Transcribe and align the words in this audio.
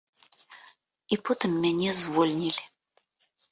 І 1.13 1.19
потым 1.29 1.51
мяне 1.67 1.89
звольнілі. 2.01 2.63